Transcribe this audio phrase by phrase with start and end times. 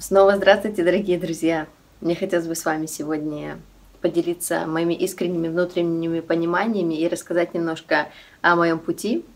[0.00, 1.66] Снова здравствуйте, дорогие друзья!
[2.00, 3.58] Мне хотелось бы с вами сегодня
[4.00, 8.08] поделиться моими искренними внутренними пониманиями и рассказать немножко
[8.40, 9.26] о моем пути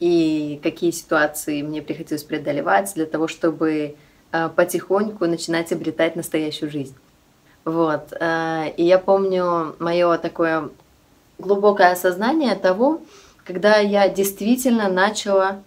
[0.00, 3.94] и какие ситуации мне приходилось преодолевать для того, чтобы
[4.32, 6.96] э, потихоньку начинать обретать настоящую жизнь.
[7.64, 8.12] Вот.
[8.18, 10.70] Э, и я помню мое такое
[11.38, 13.00] глубокое осознание того,
[13.44, 15.62] когда я действительно начала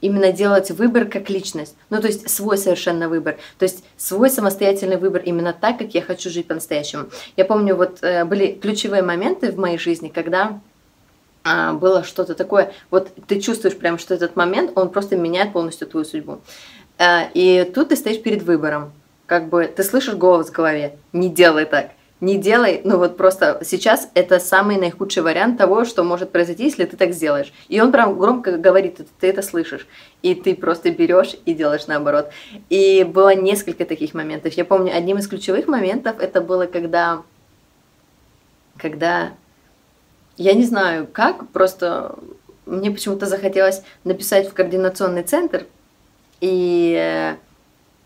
[0.00, 1.74] именно делать выбор как личность.
[1.90, 3.36] Ну, то есть свой совершенно выбор.
[3.58, 7.06] То есть свой самостоятельный выбор именно так, как я хочу жить по-настоящему.
[7.36, 10.60] Я помню, вот э, были ключевые моменты в моей жизни, когда
[11.44, 15.86] а, было что-то такое, вот ты чувствуешь прям, что этот момент, он просто меняет полностью
[15.86, 16.40] твою судьбу.
[16.98, 18.92] А, и тут ты стоишь перед выбором.
[19.26, 23.60] Как бы ты слышишь голос в голове, не делай так не делай, ну вот просто
[23.62, 27.52] сейчас это самый наихудший вариант того, что может произойти, если ты так сделаешь.
[27.68, 29.86] И он прям громко говорит, ты это слышишь,
[30.22, 32.30] и ты просто берешь и делаешь наоборот.
[32.70, 34.54] И было несколько таких моментов.
[34.54, 37.22] Я помню, одним из ключевых моментов это было, когда,
[38.78, 39.32] когда,
[40.38, 42.16] я не знаю как, просто
[42.64, 45.66] мне почему-то захотелось написать в координационный центр,
[46.40, 47.36] и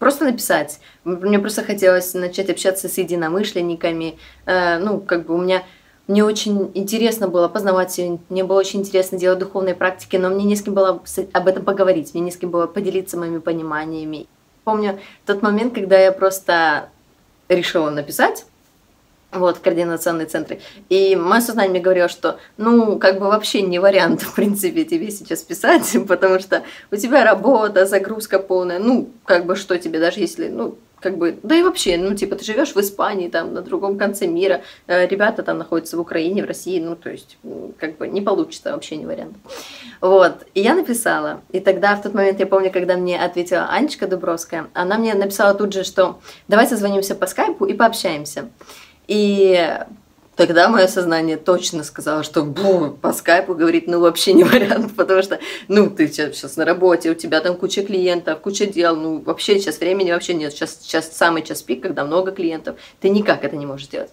[0.01, 0.81] просто написать.
[1.05, 4.19] Мне просто хотелось начать общаться с единомышленниками.
[4.47, 5.63] Э, ну, как бы у меня
[6.09, 10.57] мне очень интересно было познавать, мне было очень интересно делать духовные практики, но мне не
[10.57, 11.01] с кем было
[11.33, 14.27] об этом поговорить, мне не с кем было поделиться моими пониманиями.
[14.65, 16.89] Помню тот момент, когда я просто
[17.49, 18.45] решила написать,
[19.33, 20.61] вот, координационные центры.
[20.89, 25.11] И мое сознание мне говорило, что, ну, как бы вообще не вариант, в принципе, тебе
[25.11, 30.21] сейчас писать, потому что у тебя работа, загрузка полная, ну, как бы что тебе, даже
[30.21, 33.63] если, ну, как бы, да и вообще, ну, типа, ты живешь в Испании, там, на
[33.63, 37.39] другом конце мира, э, ребята там находятся в Украине, в России, ну, то есть,
[37.79, 39.37] как бы, не получится, вообще не вариант.
[40.03, 44.07] Вот, и я написала, и тогда, в тот момент, я помню, когда мне ответила Анечка
[44.07, 48.51] Дубровская, она мне написала тут же, что давай созвонимся по скайпу и пообщаемся.
[49.13, 49.59] И
[50.41, 55.23] тогда мое сознание точно сказало, что бу, по скайпу говорит, ну вообще не вариант, потому
[55.23, 59.59] что, ну, ты сейчас на работе, у тебя там куча клиентов, куча дел, ну, вообще
[59.59, 63.55] сейчас времени вообще нет, сейчас, сейчас самый час пик, когда много клиентов, ты никак это
[63.55, 64.09] не можешь сделать.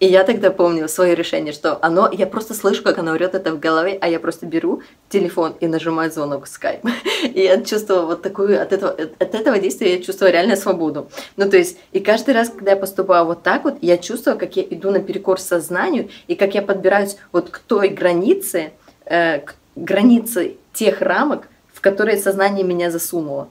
[0.00, 3.52] И я тогда помню свое решение, что оно, я просто слышу, как оно орет это
[3.52, 6.80] в голове, а я просто беру телефон и нажимаю звонок в скайп.
[7.22, 11.10] И я чувствовала вот такую, от этого, от этого действия я чувствовала реальную свободу.
[11.36, 14.56] Ну, то есть, и каждый раз, когда я поступала вот так вот, я чувствовала, как
[14.56, 18.72] я иду наперекор сознанию, и как я подбираюсь вот к той границе,
[19.04, 23.48] э, к границе тех рамок, в которые сознание меня засунуло.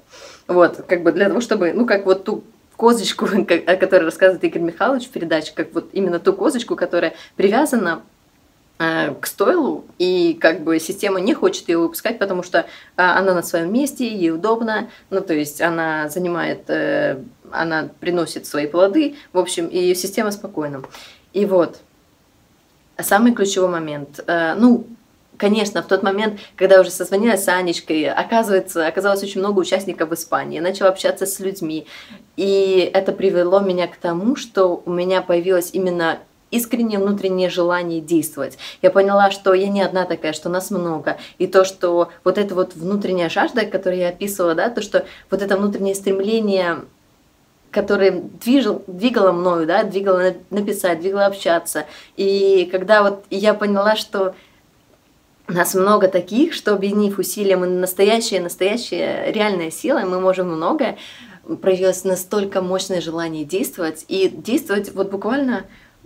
[0.47, 2.43] Вот, как бы для того, чтобы, ну, как вот ту
[2.75, 3.25] козочку,
[3.67, 8.01] о которой рассказывает Игорь Михайлович в передаче, как вот именно ту козочку, которая привязана
[8.79, 12.65] э, к стойлу, и как бы система не хочет ее выпускать, потому что э,
[12.95, 17.19] она на своем месте, ей удобно, ну то есть она занимает, э,
[17.51, 20.81] она приносит свои плоды, в общем, и ее система спокойна.
[21.33, 21.81] И вот,
[23.03, 24.85] самый ключевой момент, ну,
[25.37, 30.13] конечно, в тот момент, когда уже созвонилась с Анечкой, оказывается, оказалось очень много участников в
[30.13, 30.57] Испании.
[30.57, 31.87] Я начала общаться с людьми.
[32.35, 36.19] И это привело меня к тому, что у меня появилось именно
[36.51, 38.57] искреннее внутреннее желание действовать.
[38.81, 41.17] Я поняла, что я не одна такая, что нас много.
[41.37, 45.41] И то, что вот эта вот внутренняя жажда, которую я описывала, да, то, что вот
[45.41, 46.79] это внутреннее стремление
[47.71, 51.85] которое движил, двигало мною, да, двигало написать, двигало общаться.
[52.17, 54.35] И когда вот я поняла, что
[55.47, 60.97] нас много таких, что объединив усилия, мы настоящая, настоящая реальная сила, мы можем многое.
[61.61, 65.65] Проявилось настолько мощное желание действовать, и действовать вот буквально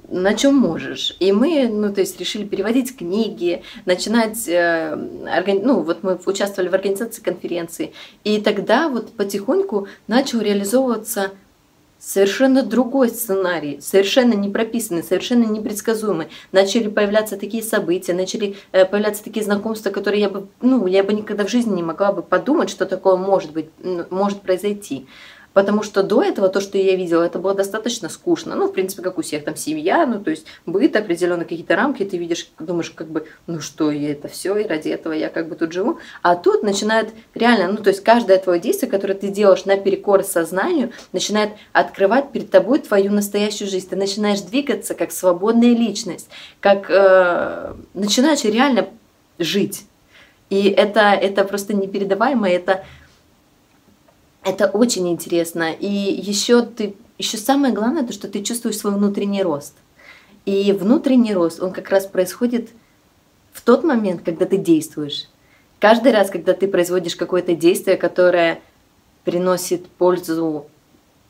[0.10, 1.16] на чем можешь.
[1.20, 4.94] И мы, ну, то есть, решили переводить книги, начинать, э,
[5.38, 5.62] органи...
[5.64, 7.94] ну, вот мы участвовали в организации конференции,
[8.24, 11.32] и тогда вот потихоньку начал реализовываться
[12.06, 16.28] совершенно другой сценарий, совершенно не прописанный, совершенно непредсказуемый.
[16.52, 21.14] Начали появляться такие события, начали э, появляться такие знакомства, которые я бы, ну, я бы
[21.14, 23.70] никогда в жизни не могла бы подумать, что такое может быть,
[24.10, 25.08] может произойти.
[25.54, 28.56] Потому что до этого то, что я видела, это было достаточно скучно.
[28.56, 32.04] Ну, в принципе, как у всех там семья, ну, то есть быт, определенные какие-то рамки,
[32.04, 35.48] ты видишь, думаешь, как бы, ну что, и это все, и ради этого я как
[35.48, 36.00] бы тут живу.
[36.22, 40.92] А тут начинает реально, ну, то есть каждое твое действие, которое ты делаешь наперекор сознанию,
[41.12, 43.90] начинает открывать перед тобой твою настоящую жизнь.
[43.90, 46.30] Ты начинаешь двигаться как свободная личность,
[46.60, 48.88] как э, начинаешь реально
[49.38, 49.86] жить.
[50.50, 52.86] И это, это просто непередаваемо, это
[54.44, 55.72] это очень интересно.
[55.72, 59.74] И еще ты, еще самое главное, то, что ты чувствуешь свой внутренний рост.
[60.46, 62.70] И внутренний рост, он как раз происходит
[63.54, 65.28] в тот момент, когда ты действуешь.
[65.80, 68.62] Каждый раз, когда ты производишь какое-то действие, которое
[69.24, 70.66] приносит пользу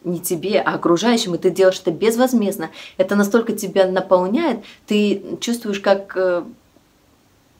[0.03, 2.71] не тебе, а окружающим, и ты делаешь это безвозмездно.
[2.97, 6.43] Это настолько тебя наполняет, ты чувствуешь, как э,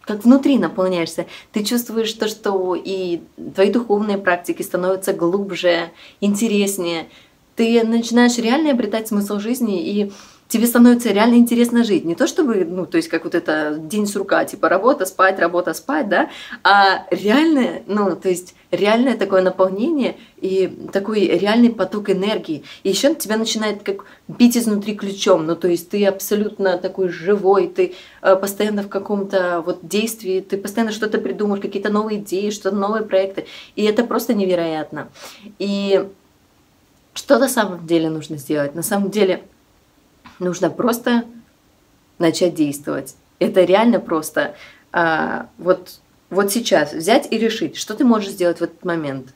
[0.06, 1.28] как внутри наполняешься.
[1.52, 3.22] Ты чувствуешь то, что и
[3.56, 5.92] твои духовные практики становятся глубже,
[6.22, 7.08] интереснее.
[7.56, 10.12] Ты начинаешь реально обретать смысл жизни и
[10.54, 12.06] тебе становится реально интересно жить.
[12.06, 15.74] Не то чтобы, ну, то есть как вот это день сурка, типа работа, спать, работа,
[15.74, 16.30] спать, да,
[16.64, 22.64] а реальное, ну, то есть реальное такое наполнение и такой реальный поток энергии.
[22.84, 27.68] И еще тебя начинает как бить изнутри ключом, ну, то есть ты абсолютно такой живой,
[27.68, 32.76] ты э, постоянно в каком-то вот действии, ты постоянно что-то придумаешь, какие-то новые идеи, что-то
[32.76, 33.48] новые проекты.
[33.76, 35.10] И это просто невероятно.
[35.58, 36.08] И
[37.16, 38.76] что на самом деле нужно сделать?
[38.76, 39.44] На самом деле
[40.44, 41.24] Нужно просто
[42.20, 43.16] начать действовать.
[43.40, 44.56] Это реально просто.
[44.92, 46.00] А, вот,
[46.30, 49.34] вот сейчас взять и решить, что ты можешь сделать в этот момент.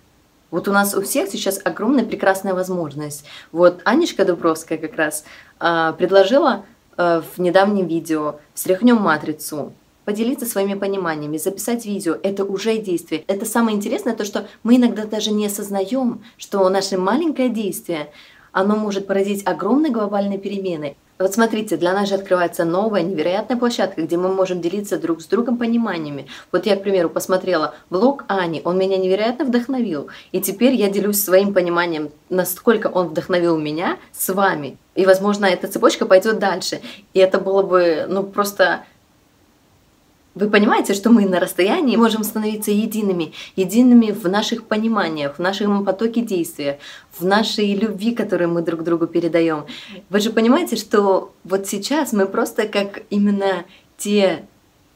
[0.51, 3.23] Вот у нас у всех сейчас огромная прекрасная возможность.
[3.53, 5.23] Вот Анечка Дубровская как раз
[5.59, 6.65] а, предложила
[6.97, 9.73] а, в недавнем видео «Встряхнем матрицу»,
[10.03, 13.25] поделиться своими пониманиями, записать видео, это уже действие.
[13.27, 18.09] Это самое интересное, то, что мы иногда даже не осознаем, что наше маленькое действие,
[18.51, 20.95] оно может породить огромные глобальные перемены.
[21.19, 25.25] Вот смотрите, для нас же открывается новая, невероятная площадка, где мы можем делиться друг с
[25.25, 26.27] другом пониманиями.
[26.51, 30.09] Вот я, к примеру, посмотрела влог Ани, он меня невероятно вдохновил.
[30.31, 34.77] И теперь я делюсь своим пониманием, насколько он вдохновил меня с вами.
[34.93, 36.81] И, возможно, эта цепочка пойдет дальше.
[37.13, 38.83] И это было бы, ну, просто
[40.37, 45.83] вы понимаете, что мы на расстоянии можем становиться едиными, едиными в наших пониманиях, в нашем
[45.83, 46.79] потоке действия,
[47.17, 49.65] в нашей любви, которую мы друг другу передаем.
[50.09, 53.65] Вы же понимаете, что вот сейчас мы просто как именно
[53.97, 54.45] те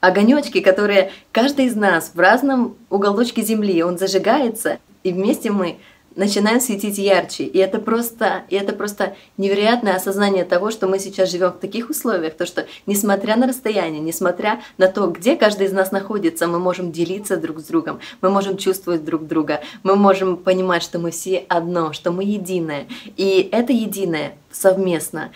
[0.00, 5.78] огонечки, которые каждый из нас в разном уголочке Земли, он зажигается, и вместе мы
[6.16, 7.44] начинаем светить ярче.
[7.44, 11.90] И это просто, и это просто невероятное осознание того, что мы сейчас живем в таких
[11.90, 16.58] условиях, то что несмотря на расстояние, несмотря на то, где каждый из нас находится, мы
[16.58, 21.10] можем делиться друг с другом, мы можем чувствовать друг друга, мы можем понимать, что мы
[21.10, 22.86] все одно, что мы единое.
[23.16, 25.30] И это единое совместно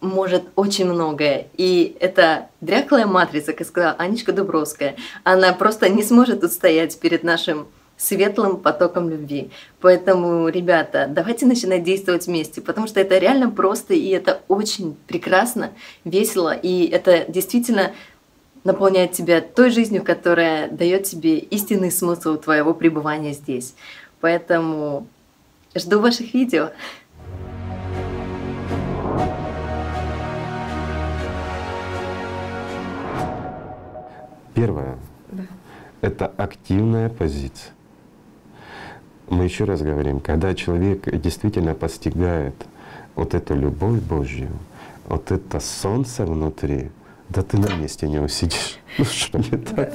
[0.00, 1.48] может очень многое.
[1.56, 7.66] И эта дряхлая матрица, как сказала Анечка Дубровская, она просто не сможет устоять перед нашим
[8.00, 9.50] светлым потоком любви.
[9.80, 15.70] Поэтому, ребята, давайте начинать действовать вместе, потому что это реально просто, и это очень прекрасно,
[16.04, 17.92] весело, и это действительно
[18.64, 23.74] наполняет тебя той жизнью, которая дает тебе истинный смысл твоего пребывания здесь.
[24.22, 25.06] Поэтому
[25.74, 26.70] жду ваших видео.
[34.54, 34.98] Первое
[35.30, 35.42] да.–
[36.00, 37.72] это активная позиция
[39.30, 42.54] мы еще раз говорим, когда человек действительно постигает
[43.14, 44.50] вот эту любовь Божью,
[45.08, 46.90] вот это солнце внутри,
[47.28, 48.78] да ты на месте не усидишь.
[48.98, 49.92] Ну что не так?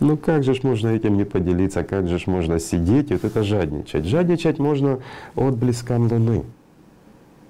[0.00, 3.24] Ну как же ж можно этим не поделиться, как же ж можно сидеть и вот
[3.24, 4.06] это жадничать?
[4.06, 4.98] Жадничать можно
[5.36, 6.44] отблеском Луны,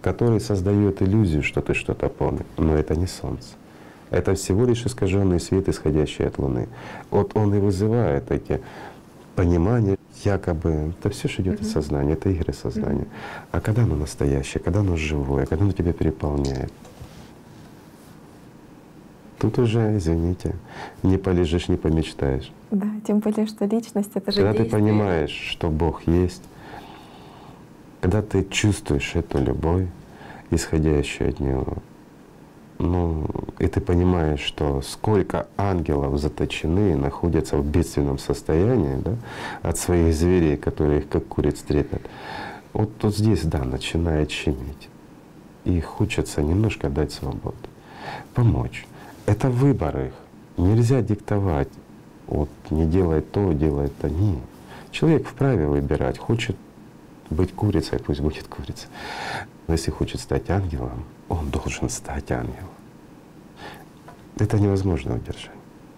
[0.02, 3.50] который создает иллюзию, что ты что-то понял, но это не Солнце.
[4.10, 6.66] Это всего лишь искаженный свет, исходящий от Луны.
[7.10, 8.60] Вот он и вызывает эти
[9.36, 13.06] понимания, якобы, это все же идет из сознания, это игры сознания.
[13.52, 16.72] А когда оно настоящее, когда оно живое, когда оно тебя переполняет?
[19.38, 20.54] Тут уже, извините,
[21.02, 22.52] не полежишь, не помечтаешь.
[22.70, 24.70] Да, тем более, что личность это же Когда действие.
[24.70, 26.42] ты понимаешь, что Бог есть,
[28.02, 29.86] когда ты чувствуешь эту любовь,
[30.50, 31.78] исходящую от Него,
[32.80, 33.26] ну,
[33.58, 39.16] и ты понимаешь, что сколько ангелов заточены находятся в бедственном состоянии да,
[39.60, 42.00] от своих зверей, которые их как куриц стрепят.
[42.72, 44.88] Вот тут здесь, да, начинает щемить.
[45.64, 47.56] И хочется немножко дать свободу,
[48.34, 48.86] помочь.
[49.26, 50.14] Это выбор их.
[50.56, 51.68] Нельзя диктовать,
[52.26, 54.08] вот не делай то, делай то.
[54.08, 54.38] Нет.
[54.90, 56.16] Человек вправе выбирать.
[56.16, 56.56] Хочет
[57.30, 58.88] быть курицей, пусть будет курицей.
[59.66, 62.70] Но если хочет стать ангелом, он должен стать ангелом.
[64.38, 65.50] Это невозможно удержать.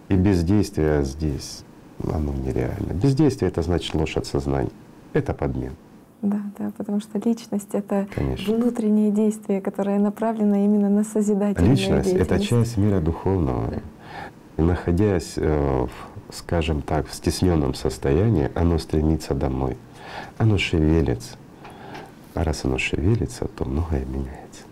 [0.09, 1.65] И бездействие здесь,
[2.03, 2.93] оно нереально.
[2.93, 4.71] Бездействие— это значит ложь от сознания.
[5.13, 5.73] Это подмен.
[6.23, 8.55] Да, да, потому что личность— это Конечно.
[8.55, 13.69] внутреннее действие, которое направлено именно на созидательную Личность— это часть мира духовного.
[13.71, 13.81] Да.
[14.59, 19.77] И находясь, э, в, скажем так, в стесненном состоянии, оно стремится домой.
[20.39, 21.37] Оно шевелится.
[22.35, 24.63] А раз оно шевелится, то многое меняется.